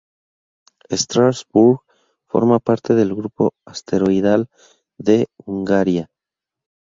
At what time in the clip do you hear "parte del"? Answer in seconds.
2.57-3.13